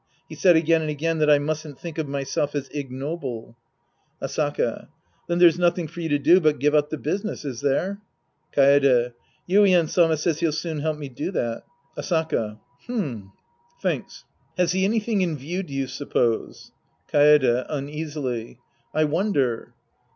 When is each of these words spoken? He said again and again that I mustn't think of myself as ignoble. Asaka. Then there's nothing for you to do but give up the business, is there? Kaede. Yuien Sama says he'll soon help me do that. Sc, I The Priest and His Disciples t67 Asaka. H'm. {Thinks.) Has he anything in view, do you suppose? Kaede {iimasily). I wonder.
He 0.27 0.33
said 0.33 0.55
again 0.55 0.81
and 0.81 0.89
again 0.89 1.19
that 1.19 1.29
I 1.29 1.37
mustn't 1.37 1.77
think 1.79 1.99
of 1.99 2.07
myself 2.07 2.55
as 2.55 2.69
ignoble. 2.69 3.55
Asaka. 4.19 4.87
Then 5.27 5.37
there's 5.37 5.59
nothing 5.59 5.87
for 5.87 6.01
you 6.01 6.09
to 6.09 6.17
do 6.17 6.39
but 6.41 6.57
give 6.57 6.73
up 6.73 6.89
the 6.89 6.97
business, 6.97 7.45
is 7.45 7.61
there? 7.61 8.01
Kaede. 8.51 9.13
Yuien 9.47 9.87
Sama 9.87 10.17
says 10.17 10.39
he'll 10.39 10.51
soon 10.51 10.79
help 10.79 10.97
me 10.97 11.07
do 11.07 11.29
that. 11.33 11.61
Sc, 12.01 12.13
I 12.13 12.23
The 12.23 12.25
Priest 12.25 12.33
and 12.33 12.57
His 12.57 12.87
Disciples 12.87 13.03
t67 13.03 13.09
Asaka. 13.11 13.13
H'm. 13.13 13.31
{Thinks.) 13.79 14.23
Has 14.57 14.71
he 14.71 14.85
anything 14.85 15.21
in 15.21 15.37
view, 15.37 15.61
do 15.61 15.73
you 15.75 15.85
suppose? 15.85 16.71
Kaede 17.13 17.67
{iimasily). 17.69 18.57
I 18.95 19.03
wonder. 19.03 19.75